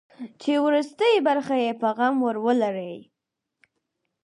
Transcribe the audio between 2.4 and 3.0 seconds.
ولړي.